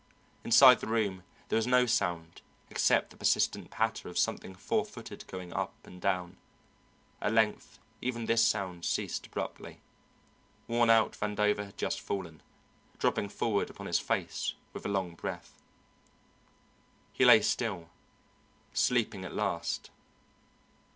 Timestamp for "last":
19.35-19.91